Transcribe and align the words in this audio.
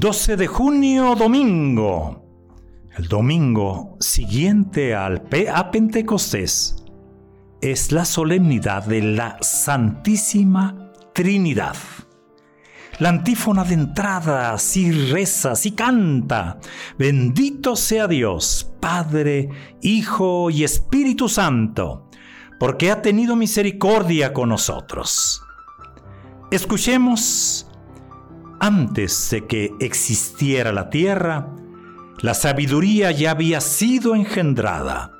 12 0.00 0.38
de 0.38 0.46
junio, 0.46 1.14
domingo. 1.14 2.24
El 2.96 3.06
domingo 3.08 3.98
siguiente 4.00 4.94
al 4.94 5.28
a 5.52 5.70
Pentecostés 5.70 6.86
es 7.60 7.92
la 7.92 8.06
solemnidad 8.06 8.86
de 8.86 9.02
la 9.02 9.36
Santísima 9.42 10.90
Trinidad. 11.12 11.76
La 12.98 13.10
antífona 13.10 13.62
de 13.62 13.74
entrada 13.74 14.54
así 14.54 14.90
reza, 14.90 15.50
así 15.50 15.72
canta. 15.72 16.60
Bendito 16.96 17.76
sea 17.76 18.08
Dios, 18.08 18.72
Padre, 18.80 19.50
Hijo 19.82 20.48
y 20.48 20.64
Espíritu 20.64 21.28
Santo, 21.28 22.08
porque 22.58 22.90
ha 22.90 23.02
tenido 23.02 23.36
misericordia 23.36 24.32
con 24.32 24.48
nosotros. 24.48 25.42
Escuchemos 26.50 27.69
antes 28.60 29.30
de 29.30 29.46
que 29.46 29.74
existiera 29.80 30.70
la 30.70 30.90
tierra, 30.90 31.56
la 32.20 32.34
sabiduría 32.34 33.10
ya 33.10 33.30
había 33.30 33.60
sido 33.60 34.14
engendrada. 34.14 35.12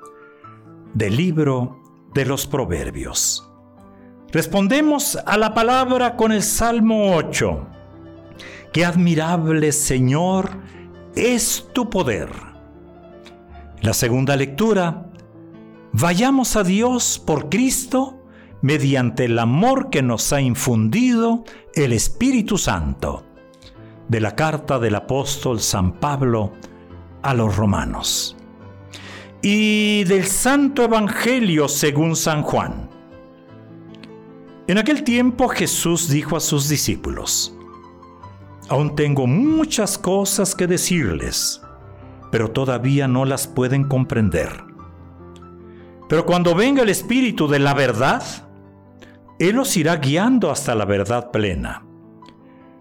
Del 0.92 1.16
libro 1.16 1.80
de 2.14 2.26
los 2.26 2.46
Proverbios. 2.46 3.48
Respondemos 4.32 5.16
a 5.24 5.38
la 5.38 5.54
palabra 5.54 6.16
con 6.16 6.32
el 6.32 6.42
Salmo 6.42 7.14
8. 7.14 7.66
Qué 8.72 8.84
admirable, 8.84 9.72
Señor, 9.72 10.50
es 11.14 11.68
tu 11.72 11.88
poder. 11.88 12.28
La 13.80 13.94
segunda 13.94 14.36
lectura. 14.36 15.06
Vayamos 15.92 16.56
a 16.56 16.62
Dios 16.62 17.22
por 17.24 17.48
Cristo 17.48 18.22
mediante 18.62 19.24
el 19.24 19.38
amor 19.38 19.88
que 19.90 20.02
nos 20.02 20.32
ha 20.32 20.40
infundido 20.40 21.44
el 21.74 21.92
Espíritu 21.92 22.58
Santo 22.58 23.29
de 24.10 24.20
la 24.20 24.34
carta 24.34 24.80
del 24.80 24.96
apóstol 24.96 25.60
San 25.60 25.92
Pablo 25.92 26.50
a 27.22 27.32
los 27.32 27.56
romanos. 27.56 28.36
Y 29.40 30.02
del 30.02 30.26
Santo 30.26 30.82
Evangelio 30.82 31.68
según 31.68 32.16
San 32.16 32.42
Juan. 32.42 32.90
En 34.66 34.78
aquel 34.78 35.04
tiempo 35.04 35.46
Jesús 35.46 36.08
dijo 36.08 36.36
a 36.36 36.40
sus 36.40 36.68
discípulos, 36.68 37.56
Aún 38.68 38.96
tengo 38.96 39.28
muchas 39.28 39.96
cosas 39.96 40.56
que 40.56 40.66
decirles, 40.66 41.62
pero 42.32 42.50
todavía 42.50 43.06
no 43.06 43.24
las 43.24 43.46
pueden 43.46 43.84
comprender. 43.84 44.64
Pero 46.08 46.26
cuando 46.26 46.56
venga 46.56 46.82
el 46.82 46.88
Espíritu 46.88 47.46
de 47.46 47.60
la 47.60 47.74
verdad, 47.74 48.24
Él 49.38 49.56
os 49.60 49.76
irá 49.76 49.96
guiando 49.96 50.50
hasta 50.50 50.74
la 50.74 50.84
verdad 50.84 51.30
plena 51.30 51.84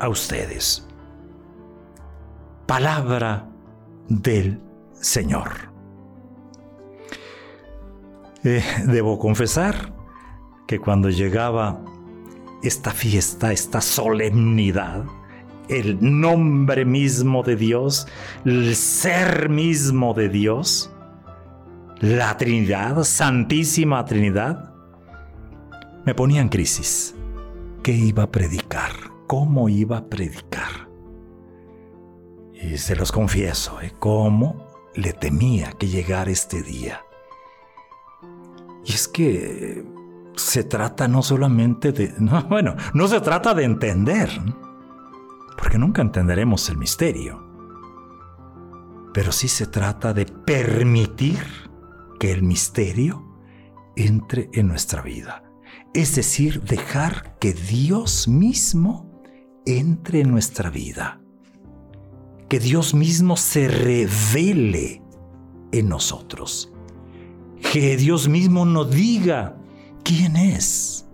a 0.00 0.08
ustedes. 0.08 0.86
Palabra 2.66 3.48
del 4.08 4.60
Señor. 4.92 5.72
Eh, 8.44 8.62
debo 8.86 9.18
confesar 9.18 9.92
que 10.66 10.78
cuando 10.78 11.10
llegaba 11.10 11.80
esta 12.62 12.90
fiesta, 12.90 13.52
esta 13.52 13.80
solemnidad, 13.80 15.04
el 15.68 15.98
nombre 16.00 16.84
mismo 16.84 17.42
de 17.42 17.56
Dios, 17.56 18.06
el 18.44 18.74
ser 18.74 19.48
mismo 19.48 20.14
de 20.14 20.28
Dios, 20.28 20.92
la 22.00 22.36
Trinidad, 22.36 23.02
Santísima 23.04 24.04
Trinidad, 24.04 24.72
me 26.04 26.14
ponía 26.14 26.40
en 26.40 26.48
crisis. 26.48 27.14
¿Qué 27.82 27.92
iba 27.92 28.24
a 28.24 28.30
predicar? 28.30 29.07
Cómo 29.28 29.68
iba 29.68 29.98
a 29.98 30.08
predicar. 30.08 30.88
Y 32.54 32.76
se 32.78 32.96
los 32.96 33.12
confieso, 33.12 33.80
¿eh? 33.80 33.92
cómo 34.00 34.66
le 34.96 35.12
temía 35.12 35.72
que 35.72 35.86
llegara 35.86 36.32
este 36.32 36.62
día. 36.62 37.02
Y 38.84 38.92
es 38.92 39.06
que 39.06 39.86
se 40.34 40.64
trata 40.64 41.06
no 41.06 41.22
solamente 41.22 41.92
de... 41.92 42.12
No, 42.18 42.42
bueno, 42.44 42.74
no 42.94 43.06
se 43.06 43.20
trata 43.20 43.54
de 43.54 43.62
entender, 43.62 44.28
porque 45.56 45.78
nunca 45.78 46.02
entenderemos 46.02 46.68
el 46.70 46.78
misterio. 46.78 47.46
Pero 49.14 49.30
sí 49.30 49.46
se 49.46 49.66
trata 49.66 50.12
de 50.12 50.26
permitir 50.26 51.38
que 52.18 52.32
el 52.32 52.42
misterio 52.42 53.24
entre 53.94 54.48
en 54.52 54.68
nuestra 54.68 55.02
vida. 55.02 55.44
Es 55.94 56.14
decir, 56.14 56.62
dejar 56.62 57.38
que 57.38 57.52
Dios 57.52 58.28
mismo 58.28 59.07
entre 59.66 60.20
en 60.20 60.30
nuestra 60.30 60.70
vida. 60.70 61.20
Que 62.48 62.58
Dios 62.58 62.94
mismo 62.94 63.36
se 63.36 63.68
revele 63.68 65.02
en 65.72 65.88
nosotros. 65.88 66.72
Que 67.72 67.96
Dios 67.96 68.28
mismo 68.28 68.64
nos 68.64 68.90
diga 68.90 69.56
quién 70.02 70.36
es. 70.36 71.06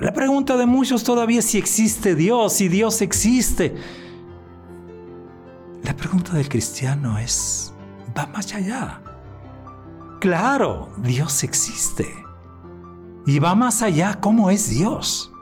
La 0.00 0.12
pregunta 0.12 0.56
de 0.56 0.64
muchos 0.64 1.04
todavía 1.04 1.40
es 1.40 1.44
si 1.44 1.58
existe 1.58 2.14
Dios, 2.14 2.54
si 2.54 2.68
Dios 2.68 3.02
existe. 3.02 3.74
La 5.82 5.94
pregunta 5.94 6.32
del 6.32 6.48
cristiano 6.48 7.18
es, 7.18 7.74
va 8.16 8.26
más 8.26 8.54
allá. 8.54 9.02
Claro, 10.20 10.90
Dios 10.98 11.42
existe. 11.44 12.06
Y 13.26 13.38
va 13.38 13.54
más 13.54 13.82
allá, 13.82 14.20
¿cómo 14.20 14.50
es 14.50 14.70
Dios? 14.70 15.32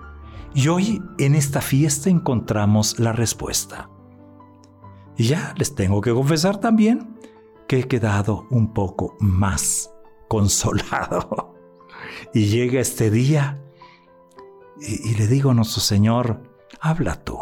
Y 0.54 0.68
hoy 0.68 1.02
en 1.18 1.34
esta 1.34 1.60
fiesta 1.60 2.10
encontramos 2.10 2.98
la 2.98 3.12
respuesta. 3.12 3.90
Y 5.16 5.24
ya 5.24 5.54
les 5.56 5.74
tengo 5.74 6.00
que 6.00 6.12
confesar 6.12 6.58
también 6.58 7.18
que 7.66 7.80
he 7.80 7.84
quedado 7.84 8.46
un 8.50 8.72
poco 8.72 9.16
más 9.20 9.92
consolado. 10.28 11.54
Y 12.32 12.46
llega 12.46 12.80
este 12.80 13.10
día 13.10 13.62
y, 14.80 15.10
y, 15.10 15.14
le 15.14 15.26
digo 15.26 15.50
a 15.50 15.54
nuestro 15.54 15.80
Señor, 15.80 16.42
habla 16.80 17.24
tú. 17.24 17.38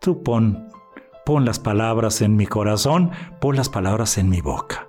Tú 0.00 0.22
pon, 0.22 0.68
pon 1.24 1.44
las 1.44 1.58
palabras 1.58 2.20
en 2.20 2.36
mi 2.36 2.46
corazón, 2.46 3.10
pon 3.40 3.56
las 3.56 3.68
palabras 3.68 4.18
en 4.18 4.28
mi 4.28 4.40
boca. 4.40 4.88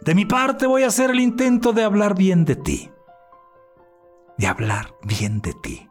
De 0.00 0.14
mi 0.14 0.24
parte 0.24 0.66
voy 0.66 0.82
a 0.82 0.88
hacer 0.88 1.10
el 1.10 1.20
intento 1.20 1.72
de 1.72 1.84
hablar 1.84 2.16
bien 2.16 2.44
de 2.44 2.56
ti 2.56 2.90
de 4.38 4.46
hablar 4.46 4.94
bien 5.02 5.42
de 5.42 5.52
ti 5.52 5.88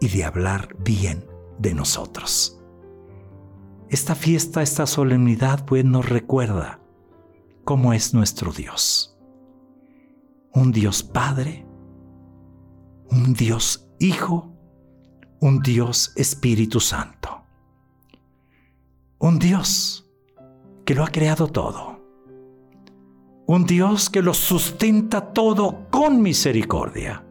y 0.00 0.08
de 0.08 0.24
hablar 0.24 0.76
bien 0.80 1.24
de 1.58 1.72
nosotros. 1.72 2.60
Esta 3.88 4.14
fiesta, 4.14 4.62
esta 4.62 4.86
solemnidad, 4.86 5.64
pues 5.64 5.84
nos 5.84 6.08
recuerda 6.08 6.80
cómo 7.64 7.92
es 7.92 8.12
nuestro 8.12 8.52
Dios. 8.52 9.16
Un 10.52 10.72
Dios 10.72 11.02
Padre, 11.02 11.66
un 13.10 13.34
Dios 13.34 13.86
Hijo, 13.98 14.52
un 15.40 15.60
Dios 15.60 16.12
Espíritu 16.16 16.80
Santo. 16.80 17.44
Un 19.18 19.38
Dios 19.38 20.10
que 20.84 20.94
lo 20.94 21.04
ha 21.04 21.08
creado 21.08 21.48
todo. 21.48 22.00
Un 23.46 23.66
Dios 23.66 24.08
que 24.08 24.22
lo 24.22 24.32
sustenta 24.32 25.32
todo 25.32 25.90
con 25.90 26.22
misericordia 26.22 27.24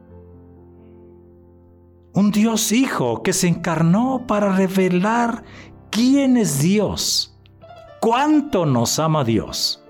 un 2.14 2.32
Dios 2.32 2.72
Hijo 2.72 3.24
que 3.24 3.34
se 3.34 3.48
encarnó 3.48 4.26
para 4.28 4.56
revelar 4.56 5.44
¿quién 5.90 6.38
es 6.38 6.60
Dios? 6.60 7.38
¿Cuánto 8.02 8.66
nos 8.66 9.00
ama 9.00 9.24
Dios? 9.24 9.84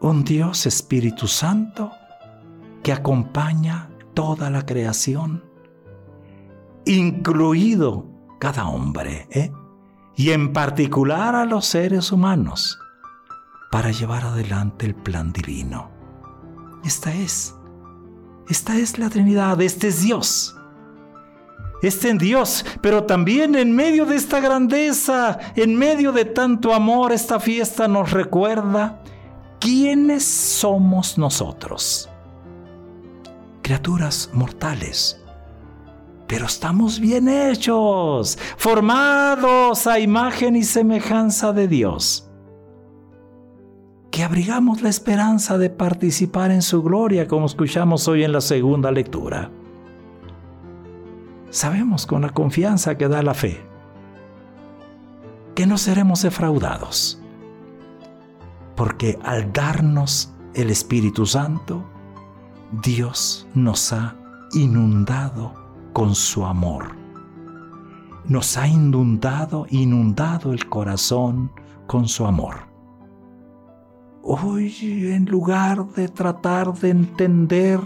Un 0.00 0.24
Dios 0.24 0.66
Espíritu 0.66 1.26
Santo 1.28 1.92
que 2.82 2.92
acompaña 2.92 3.90
toda 4.14 4.50
la 4.50 4.64
creación, 4.64 5.44
incluido 6.86 8.06
cada 8.38 8.66
hombre, 8.66 9.28
¿eh? 9.30 9.52
y 10.16 10.30
en 10.30 10.52
particular 10.52 11.34
a 11.34 11.44
los 11.44 11.66
seres 11.66 12.10
humanos, 12.12 12.78
para 13.70 13.90
llevar 13.90 14.24
adelante 14.24 14.86
el 14.86 14.94
plan 14.94 15.32
divino. 15.32 15.90
Esta 16.84 17.14
es, 17.14 17.54
esta 18.48 18.78
es 18.78 18.98
la 18.98 19.10
Trinidad, 19.10 19.60
este 19.60 19.88
es 19.88 20.02
Dios. 20.02 20.56
Este 21.82 22.10
en 22.10 22.18
Dios, 22.18 22.64
pero 22.82 23.04
también 23.04 23.54
en 23.54 23.74
medio 23.74 24.04
de 24.04 24.16
esta 24.16 24.40
grandeza, 24.40 25.38
en 25.56 25.76
medio 25.76 26.12
de 26.12 26.26
tanto 26.26 26.74
amor, 26.74 27.12
esta 27.12 27.40
fiesta 27.40 27.88
nos 27.88 28.10
recuerda 28.10 29.02
quiénes 29.58 30.24
somos 30.24 31.16
nosotros. 31.16 32.10
Criaturas 33.62 34.30
mortales, 34.34 35.22
pero 36.26 36.46
estamos 36.46 37.00
bien 37.00 37.28
hechos, 37.28 38.38
formados 38.58 39.86
a 39.86 39.98
imagen 39.98 40.56
y 40.56 40.64
semejanza 40.64 41.52
de 41.52 41.66
Dios. 41.66 42.26
Que 44.10 44.24
abrigamos 44.24 44.82
la 44.82 44.88
esperanza 44.88 45.56
de 45.56 45.70
participar 45.70 46.50
en 46.50 46.62
su 46.62 46.82
gloria, 46.82 47.26
como 47.26 47.46
escuchamos 47.46 48.06
hoy 48.08 48.24
en 48.24 48.32
la 48.32 48.40
segunda 48.40 48.90
lectura. 48.90 49.50
Sabemos 51.50 52.06
con 52.06 52.22
la 52.22 52.30
confianza 52.30 52.96
que 52.96 53.08
da 53.08 53.22
la 53.22 53.34
fe 53.34 53.70
que 55.60 55.66
no 55.66 55.76
seremos 55.76 56.22
defraudados, 56.22 57.20
porque 58.76 59.18
al 59.22 59.52
darnos 59.52 60.32
el 60.54 60.70
Espíritu 60.70 61.26
Santo, 61.26 61.84
Dios 62.82 63.46
nos 63.54 63.92
ha 63.92 64.16
inundado 64.52 65.52
con 65.92 66.14
su 66.14 66.46
amor. 66.46 66.92
Nos 68.24 68.56
ha 68.56 68.68
inundado, 68.68 69.66
inundado 69.68 70.52
el 70.52 70.66
corazón 70.66 71.52
con 71.86 72.08
su 72.08 72.24
amor. 72.24 72.56
Hoy, 74.22 74.74
en 75.12 75.26
lugar 75.26 75.88
de 75.88 76.08
tratar 76.08 76.72
de 76.72 76.90
entender 76.90 77.80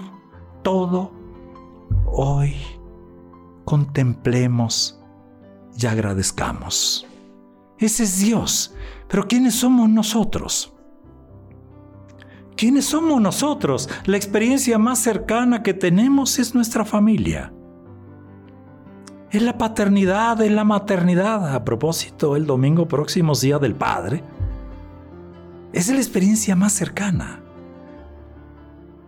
todo, 0.62 1.10
hoy 2.06 2.54
contemplemos 3.64 5.00
y 5.78 5.86
agradezcamos. 5.86 7.06
Ese 7.78 8.04
es 8.04 8.20
Dios, 8.20 8.74
pero 9.08 9.26
¿quiénes 9.26 9.54
somos 9.54 9.88
nosotros? 9.88 10.72
¿Quiénes 12.56 12.84
somos 12.84 13.20
nosotros? 13.20 13.88
La 14.06 14.16
experiencia 14.16 14.78
más 14.78 15.00
cercana 15.00 15.62
que 15.62 15.74
tenemos 15.74 16.38
es 16.38 16.54
nuestra 16.54 16.84
familia 16.84 17.52
es 19.36 19.42
la 19.42 19.58
paternidad, 19.58 20.40
es 20.42 20.52
la 20.52 20.64
maternidad. 20.64 21.54
A 21.54 21.64
propósito, 21.64 22.36
el 22.36 22.46
domingo 22.46 22.86
próximo 22.86 23.32
es 23.32 23.40
Día 23.40 23.58
del 23.58 23.74
Padre. 23.74 24.22
Es 25.72 25.88
la 25.88 25.96
experiencia 25.96 26.54
más 26.54 26.72
cercana. 26.72 27.40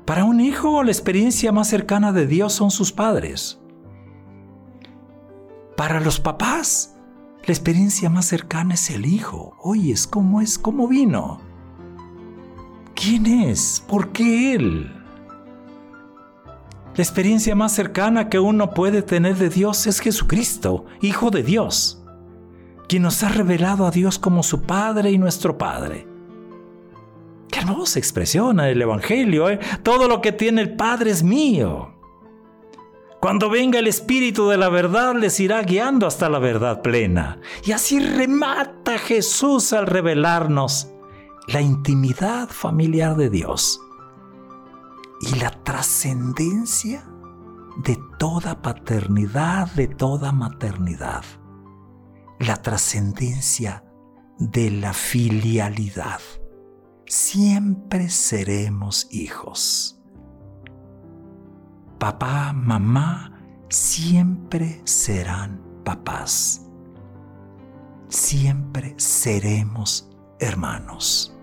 Para 0.05 0.25
un 0.25 0.41
hijo, 0.41 0.83
la 0.83 0.91
experiencia 0.91 1.53
más 1.53 1.69
cercana 1.69 2.13
de 2.13 2.27
Dios 2.27 2.53
son 2.53 2.71
sus 2.71 2.93
padres. 2.93 3.61
Para 5.77 6.01
los 6.01 6.21
papás, 6.21 6.97
la 7.45 7.53
experiencia 7.53 8.09
más 8.09 8.25
cercana 8.25 8.75
es 8.75 8.91
el 8.91 9.05
hijo. 9.05 9.55
Oyes, 9.63 10.07
¿cómo 10.07 10.41
es? 10.41 10.59
¿Cómo 10.59 10.89
vino? 10.89 11.41
¿Quién 12.95 13.27
es? 13.27 13.85
¿Por 13.87 14.11
qué 14.13 14.55
él? 14.55 14.91
La 16.97 17.03
experiencia 17.03 17.55
más 17.55 17.73
cercana 17.73 18.31
que 18.31 18.39
uno 18.39 18.71
puede 18.71 19.03
tener 19.03 19.37
de 19.37 19.51
Dios 19.51 19.87
es 19.87 20.01
Jesucristo, 20.01 20.87
Hijo 21.03 21.31
de 21.31 21.43
Dios, 21.43 22.03
quien 22.89 23.03
nos 23.03 23.23
ha 23.23 23.29
revelado 23.29 23.85
a 23.87 23.91
Dios 23.91 24.19
como 24.19 24.43
su 24.43 24.63
Padre 24.63 25.11
y 25.11 25.19
nuestro 25.19 25.59
Padre. 25.59 26.09
Qué 27.51 27.59
hermosa 27.59 27.99
expresión 27.99 28.61
en 28.61 28.67
el 28.67 28.81
Evangelio, 28.81 29.51
¿eh? 29.51 29.61
Todo 29.83 30.09
lo 30.09 30.23
que 30.23 30.33
tiene 30.33 30.63
el 30.63 30.75
Padre 30.75 31.11
es 31.11 31.23
mío. 31.23 31.96
Cuando 33.27 33.51
venga 33.51 33.81
el 33.81 33.89
Espíritu 33.89 34.47
de 34.51 34.57
la 34.57 34.69
verdad 34.69 35.17
les 35.17 35.41
irá 35.41 35.61
guiando 35.63 36.07
hasta 36.07 36.29
la 36.29 36.39
verdad 36.39 36.81
plena. 36.81 37.41
Y 37.65 37.73
así 37.73 37.99
remata 37.99 38.99
Jesús 38.99 39.73
al 39.73 39.89
revelarnos 39.89 40.93
la 41.49 41.61
intimidad 41.61 42.49
familiar 42.49 43.17
de 43.17 43.29
Dios 43.29 43.81
y 45.23 45.41
la 45.41 45.51
trascendencia 45.65 47.05
de 47.79 47.99
toda 48.17 48.63
paternidad, 48.63 49.73
de 49.73 49.89
toda 49.89 50.31
maternidad. 50.31 51.25
La 52.39 52.63
trascendencia 52.63 53.83
de 54.39 54.71
la 54.71 54.93
filialidad. 54.93 56.21
Siempre 57.07 58.09
seremos 58.09 59.09
hijos. 59.11 59.96
Papá, 62.07 62.53
mamá, 62.53 63.33
siempre 63.69 64.81
serán 64.85 65.61
papás. 65.83 66.65
Siempre 68.07 68.95
seremos 68.97 70.09
hermanos. 70.39 71.37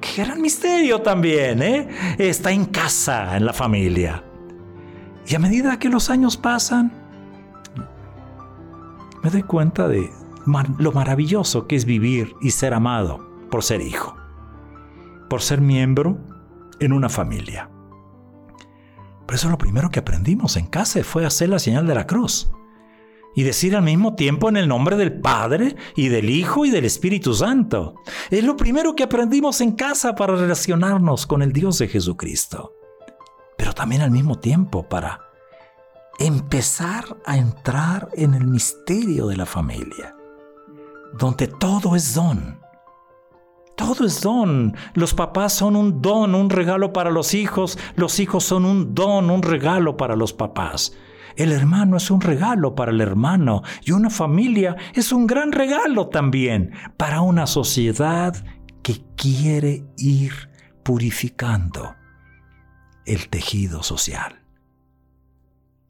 Qué 0.00 0.24
gran 0.24 0.42
misterio 0.42 1.02
también, 1.02 1.62
¿eh? 1.62 1.88
Está 2.18 2.50
en 2.50 2.64
casa, 2.64 3.36
en 3.36 3.46
la 3.46 3.52
familia. 3.52 4.24
Y 5.28 5.36
a 5.36 5.38
medida 5.38 5.78
que 5.78 5.88
los 5.88 6.10
años 6.10 6.36
pasan, 6.36 6.92
me 9.22 9.30
doy 9.30 9.44
cuenta 9.44 9.86
de 9.86 10.10
lo 10.78 10.90
maravilloso 10.90 11.68
que 11.68 11.76
es 11.76 11.84
vivir 11.84 12.34
y 12.40 12.50
ser 12.50 12.74
amado 12.74 13.24
por 13.52 13.62
ser 13.62 13.82
hijo, 13.82 14.16
por 15.28 15.42
ser 15.42 15.60
miembro 15.60 16.18
en 16.80 16.92
una 16.92 17.08
familia. 17.08 17.70
Por 19.30 19.36
eso 19.36 19.48
lo 19.48 19.58
primero 19.58 19.90
que 19.90 20.00
aprendimos 20.00 20.56
en 20.56 20.66
casa 20.66 21.04
fue 21.04 21.24
hacer 21.24 21.50
la 21.50 21.60
señal 21.60 21.86
de 21.86 21.94
la 21.94 22.04
cruz 22.04 22.50
y 23.32 23.44
decir 23.44 23.76
al 23.76 23.84
mismo 23.84 24.16
tiempo 24.16 24.48
en 24.48 24.56
el 24.56 24.66
nombre 24.66 24.96
del 24.96 25.20
Padre 25.20 25.76
y 25.94 26.08
del 26.08 26.28
Hijo 26.28 26.64
y 26.64 26.70
del 26.72 26.84
Espíritu 26.84 27.32
Santo. 27.32 27.94
Es 28.28 28.42
lo 28.42 28.56
primero 28.56 28.96
que 28.96 29.04
aprendimos 29.04 29.60
en 29.60 29.76
casa 29.76 30.16
para 30.16 30.34
relacionarnos 30.34 31.28
con 31.28 31.42
el 31.42 31.52
Dios 31.52 31.78
de 31.78 31.86
Jesucristo. 31.86 32.72
Pero 33.56 33.72
también 33.72 34.02
al 34.02 34.10
mismo 34.10 34.40
tiempo 34.40 34.88
para 34.88 35.20
empezar 36.18 37.04
a 37.24 37.36
entrar 37.36 38.08
en 38.14 38.34
el 38.34 38.48
misterio 38.48 39.28
de 39.28 39.36
la 39.36 39.46
familia, 39.46 40.16
donde 41.16 41.46
todo 41.46 41.94
es 41.94 42.14
don. 42.14 42.59
Todo 43.80 44.04
es 44.04 44.20
don. 44.20 44.76
Los 44.92 45.14
papás 45.14 45.54
son 45.54 45.74
un 45.74 46.02
don, 46.02 46.34
un 46.34 46.50
regalo 46.50 46.92
para 46.92 47.10
los 47.10 47.32
hijos. 47.32 47.78
Los 47.96 48.20
hijos 48.20 48.44
son 48.44 48.66
un 48.66 48.94
don, 48.94 49.30
un 49.30 49.42
regalo 49.42 49.96
para 49.96 50.16
los 50.16 50.34
papás. 50.34 50.92
El 51.34 51.50
hermano 51.50 51.96
es 51.96 52.10
un 52.10 52.20
regalo 52.20 52.74
para 52.74 52.90
el 52.90 53.00
hermano 53.00 53.62
y 53.82 53.92
una 53.92 54.10
familia 54.10 54.76
es 54.92 55.12
un 55.12 55.26
gran 55.26 55.50
regalo 55.50 56.08
también 56.08 56.72
para 56.98 57.22
una 57.22 57.46
sociedad 57.46 58.44
que 58.82 59.02
quiere 59.16 59.86
ir 59.96 60.50
purificando 60.82 61.94
el 63.06 63.30
tejido 63.30 63.82
social. 63.82 64.42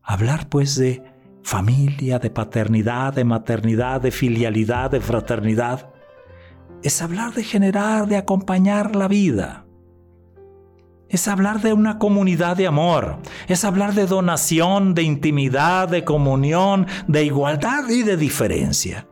Hablar 0.00 0.48
pues 0.48 0.76
de 0.76 1.02
familia, 1.42 2.20
de 2.20 2.30
paternidad, 2.30 3.14
de 3.14 3.24
maternidad, 3.24 4.00
de 4.00 4.12
filialidad, 4.12 4.92
de 4.92 5.00
fraternidad, 5.00 5.90
es 6.82 7.02
hablar 7.02 7.34
de 7.34 7.44
generar, 7.44 8.08
de 8.08 8.16
acompañar 8.16 8.96
la 8.96 9.08
vida 9.08 9.64
es 11.10 11.26
hablar 11.26 11.60
de 11.60 11.72
una 11.72 11.98
comunidad 11.98 12.56
de 12.56 12.68
amor, 12.68 13.16
es 13.48 13.64
hablar 13.64 13.94
de 13.94 14.06
donación, 14.06 14.94
de 14.94 15.02
intimidad, 15.02 15.88
de 15.88 16.04
comunión, 16.04 16.86
de 17.08 17.24
igualdad 17.24 17.88
y 17.88 18.04
de 18.04 18.16
diferencia. 18.16 19.06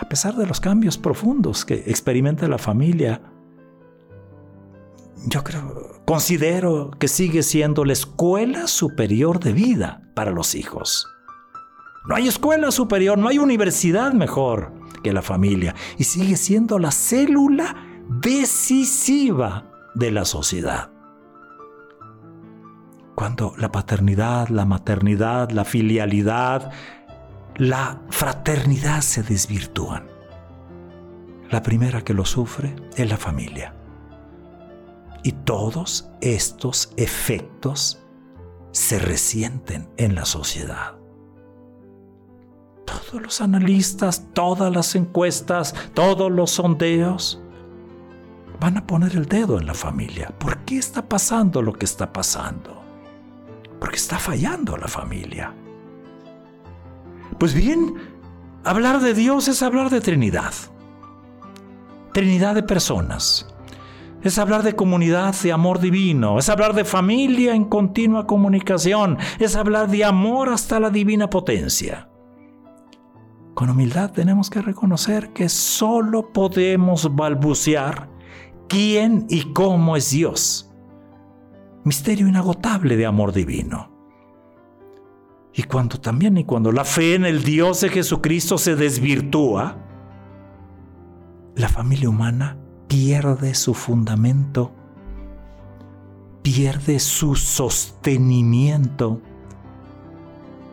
A 0.00 0.08
pesar 0.08 0.34
de 0.34 0.46
los 0.46 0.60
cambios 0.60 0.98
profundos 0.98 1.64
que 1.64 1.74
experimenta 1.74 2.48
la 2.48 2.58
familia, 2.58 3.20
yo 5.26 5.44
creo, 5.44 6.02
considero 6.06 6.90
que 6.98 7.08
sigue 7.08 7.42
siendo 7.42 7.84
la 7.84 7.92
escuela 7.92 8.66
superior 8.66 9.40
de 9.40 9.52
vida 9.52 10.02
para 10.14 10.30
los 10.30 10.54
hijos. 10.54 11.06
No 12.06 12.14
hay 12.14 12.28
escuela 12.28 12.70
superior, 12.70 13.18
no 13.18 13.28
hay 13.28 13.38
universidad 13.38 14.12
mejor 14.14 14.72
que 15.04 15.12
la 15.12 15.22
familia 15.22 15.76
y 15.96 16.02
sigue 16.02 16.36
siendo 16.36 16.80
la 16.80 16.90
célula 16.90 17.76
decisiva 18.08 19.70
de 19.94 20.10
la 20.10 20.24
sociedad. 20.24 20.90
Cuando 23.14 23.54
la 23.56 23.70
paternidad, 23.70 24.48
la 24.48 24.64
maternidad, 24.64 25.50
la 25.50 25.64
filialidad 25.64 26.72
la 27.56 28.00
fraternidad 28.10 29.00
se 29.00 29.22
desvirtúan. 29.22 30.08
La 31.50 31.62
primera 31.62 32.02
que 32.02 32.14
lo 32.14 32.24
sufre 32.24 32.74
es 32.96 33.08
la 33.08 33.16
familia. 33.16 33.74
Y 35.22 35.32
todos 35.32 36.10
estos 36.20 36.92
efectos 36.96 38.02
se 38.72 38.98
resienten 38.98 39.88
en 39.96 40.16
la 40.16 40.24
sociedad. 40.24 40.96
Todos 43.10 43.22
los 43.22 43.40
analistas, 43.40 44.28
todas 44.32 44.72
las 44.72 44.94
encuestas, 44.94 45.74
todos 45.94 46.30
los 46.30 46.52
sondeos 46.52 47.40
van 48.60 48.78
a 48.78 48.86
poner 48.86 49.14
el 49.14 49.26
dedo 49.26 49.58
en 49.58 49.66
la 49.66 49.74
familia. 49.74 50.32
¿Por 50.38 50.58
qué 50.60 50.78
está 50.78 51.06
pasando 51.06 51.60
lo 51.60 51.72
que 51.72 51.84
está 51.84 52.12
pasando? 52.12 52.82
Porque 53.78 53.96
está 53.96 54.18
fallando 54.18 54.76
la 54.76 54.88
familia. 54.88 55.52
Pues 57.38 57.52
bien, 57.52 57.94
hablar 58.64 59.00
de 59.00 59.12
Dios 59.12 59.48
es 59.48 59.62
hablar 59.62 59.90
de 59.90 60.00
Trinidad. 60.00 60.54
Trinidad 62.12 62.54
de 62.54 62.62
personas. 62.62 63.48
Es 64.22 64.38
hablar 64.38 64.62
de 64.62 64.74
comunidad, 64.74 65.34
de 65.42 65.52
amor 65.52 65.80
divino. 65.80 66.38
Es 66.38 66.48
hablar 66.48 66.74
de 66.74 66.84
familia 66.84 67.54
en 67.54 67.66
continua 67.66 68.26
comunicación. 68.26 69.18
Es 69.38 69.56
hablar 69.56 69.90
de 69.90 70.04
amor 70.04 70.48
hasta 70.48 70.80
la 70.80 70.88
divina 70.88 71.28
potencia. 71.28 72.08
Con 73.54 73.70
humildad 73.70 74.10
tenemos 74.10 74.50
que 74.50 74.60
reconocer 74.60 75.32
que 75.32 75.48
solo 75.48 76.32
podemos 76.32 77.14
balbucear 77.14 78.10
quién 78.68 79.26
y 79.28 79.52
cómo 79.52 79.96
es 79.96 80.10
Dios. 80.10 80.72
Misterio 81.84 82.26
inagotable 82.26 82.96
de 82.96 83.06
amor 83.06 83.32
divino. 83.32 83.92
Y 85.52 85.62
cuando 85.62 86.00
también 86.00 86.36
y 86.36 86.44
cuando 86.44 86.72
la 86.72 86.84
fe 86.84 87.14
en 87.14 87.24
el 87.24 87.44
Dios 87.44 87.82
de 87.82 87.90
Jesucristo 87.90 88.58
se 88.58 88.74
desvirtúa, 88.74 89.76
la 91.54 91.68
familia 91.68 92.08
humana 92.08 92.58
pierde 92.88 93.54
su 93.54 93.72
fundamento, 93.72 94.72
pierde 96.42 96.98
su 96.98 97.36
sostenimiento, 97.36 99.20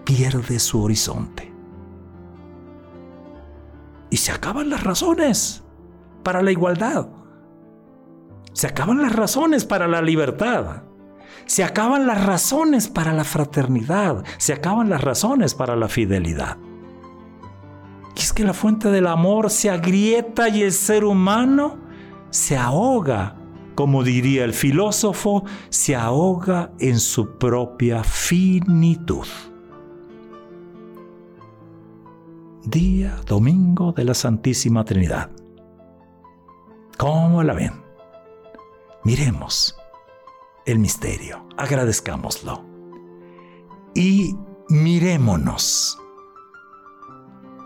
pierde 0.03 0.57
su 0.57 0.81
horizonte. 0.81 1.50
Y 4.11 4.17
se 4.17 4.31
acaban 4.31 4.69
las 4.69 4.83
razones 4.83 5.63
para 6.21 6.43
la 6.43 6.51
igualdad. 6.51 7.07
Se 8.53 8.67
acaban 8.67 9.01
las 9.01 9.13
razones 9.13 9.65
para 9.65 9.87
la 9.87 10.01
libertad. 10.01 10.83
Se 11.45 11.63
acaban 11.63 12.05
las 12.05 12.23
razones 12.23 12.89
para 12.89 13.13
la 13.13 13.23
fraternidad. 13.23 14.23
Se 14.37 14.53
acaban 14.53 14.89
las 14.89 15.01
razones 15.01 15.55
para 15.55 15.75
la 15.75 15.87
fidelidad. 15.87 16.57
Y 18.15 18.19
es 18.19 18.33
que 18.33 18.43
la 18.43 18.53
fuente 18.53 18.91
del 18.91 19.07
amor 19.07 19.49
se 19.49 19.69
agrieta 19.69 20.49
y 20.49 20.61
el 20.63 20.73
ser 20.73 21.05
humano 21.05 21.77
se 22.29 22.57
ahoga, 22.57 23.37
como 23.75 24.03
diría 24.03 24.43
el 24.43 24.53
filósofo, 24.53 25.45
se 25.69 25.95
ahoga 25.95 26.71
en 26.79 26.99
su 26.99 27.37
propia 27.37 28.03
finitud. 28.03 29.27
Día 32.65 33.19
domingo 33.25 33.91
de 33.91 34.03
la 34.03 34.13
Santísima 34.13 34.85
Trinidad. 34.85 35.31
¿Cómo 36.95 37.41
la 37.41 37.55
ven? 37.55 37.73
Miremos 39.03 39.75
el 40.67 40.77
misterio, 40.77 41.47
agradezcámoslo 41.57 42.63
y 43.95 44.35
mirémonos. 44.69 45.97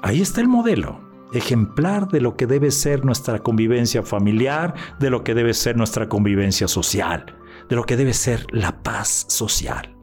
Ahí 0.02 0.22
está 0.22 0.40
el 0.40 0.48
modelo, 0.48 1.02
ejemplar 1.34 2.08
de 2.08 2.22
lo 2.22 2.38
que 2.38 2.48
debe 2.48 2.72
ser 2.72 3.04
nuestra 3.04 3.40
convivencia 3.40 4.02
familiar, 4.02 4.76
de 5.02 5.10
lo 5.10 5.26
que 5.26 5.34
debe 5.34 5.54
ser 5.54 5.76
nuestra 5.76 6.08
convivencia 6.08 6.70
social, 6.70 7.36
de 7.68 7.76
lo 7.76 7.84
que 7.84 7.98
debe 7.98 8.14
ser 8.14 8.48
la 8.50 8.82
paz 8.82 9.26
social. 9.28 9.94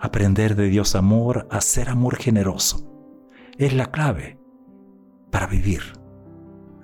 Aprender 0.00 0.56
de 0.56 0.68
Dios 0.68 0.96
amor 0.96 1.46
a 1.52 1.60
ser 1.60 1.88
amor 1.88 2.16
generoso 2.16 2.97
es 3.58 3.74
la 3.74 3.86
clave 3.90 4.38
para 5.30 5.46
vivir 5.46 5.82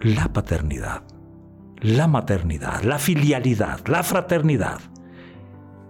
la 0.01 0.33
paternidad 0.33 1.05
la 1.85 2.09
maternidad, 2.09 2.83
la 2.83 2.99
filialidad, 2.99 3.87
la 3.87 4.03
fraternidad. 4.03 4.81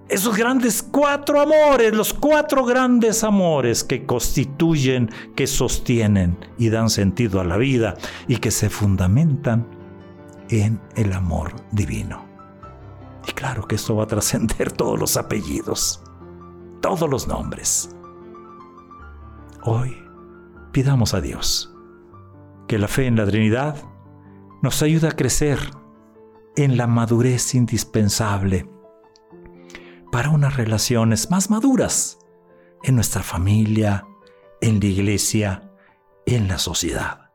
Esos 0.08 0.36
grandes 0.36 0.82
cuatro 0.82 1.40
amores, 1.40 1.94
los 1.94 2.12
cuatro 2.12 2.64
grandes 2.64 3.22
amores 3.22 3.84
que 3.84 4.04
constituyen, 4.04 5.08
que 5.36 5.46
sostienen 5.46 6.36
y 6.58 6.68
dan 6.68 6.90
sentido 6.90 7.40
a 7.40 7.44
la 7.44 7.56
vida 7.56 7.94
y 8.26 8.36
que 8.36 8.50
se 8.50 8.70
fundamentan 8.70 9.66
en 10.50 10.80
el 10.96 11.12
amor 11.12 11.54
divino. 11.70 12.26
Y 13.26 13.32
claro 13.32 13.66
que 13.66 13.76
esto 13.76 13.94
va 13.94 14.04
a 14.04 14.08
trascender 14.08 14.72
todos 14.76 14.98
los 14.98 15.16
apellidos, 15.16 16.02
todos 16.82 17.08
los 17.08 17.28
nombres. 17.28 17.88
Hoy 19.62 19.96
pidamos 20.74 21.14
a 21.14 21.20
Dios 21.20 21.72
que 22.66 22.78
la 22.78 22.88
fe 22.88 23.06
en 23.06 23.16
la 23.16 23.24
Trinidad 23.24 23.76
nos 24.60 24.82
ayude 24.82 25.06
a 25.06 25.12
crecer 25.12 25.58
en 26.56 26.76
la 26.76 26.88
madurez 26.88 27.54
indispensable 27.54 28.68
para 30.10 30.30
unas 30.30 30.56
relaciones 30.56 31.30
más 31.30 31.48
maduras 31.48 32.18
en 32.82 32.96
nuestra 32.96 33.22
familia, 33.22 34.04
en 34.60 34.80
la 34.80 34.86
iglesia, 34.86 35.70
en 36.26 36.48
la 36.48 36.58
sociedad. 36.58 37.30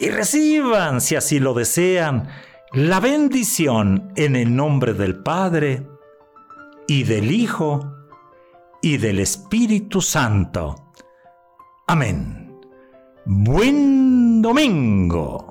Y 0.00 0.08
reciban, 0.08 1.02
si 1.02 1.16
así 1.16 1.40
lo 1.40 1.52
desean, 1.52 2.28
la 2.72 2.98
bendición 2.98 4.12
en 4.16 4.36
el 4.36 4.56
nombre 4.56 4.94
del 4.94 5.22
Padre 5.22 5.86
y 6.86 7.02
del 7.02 7.30
Hijo 7.30 7.92
y 8.80 8.96
del 8.96 9.18
Espíritu 9.18 10.00
Santo. 10.00 10.87
Amén. 11.90 12.52
Buen 13.24 14.42
domingo. 14.42 15.47